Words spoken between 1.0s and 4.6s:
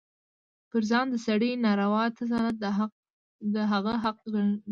د سړي ناروا تسلط د هغه حق ګڼي.